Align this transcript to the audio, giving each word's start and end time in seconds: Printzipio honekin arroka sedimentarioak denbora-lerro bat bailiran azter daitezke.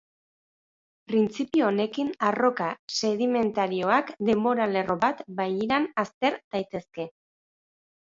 Printzipio 1.11 1.67
honekin 1.73 2.09
arroka 2.31 2.71
sedimentarioak 3.01 4.11
denbora-lerro 4.33 4.99
bat 5.07 5.25
bailiran 5.43 5.91
azter 6.09 6.43
daitezke. 6.45 7.11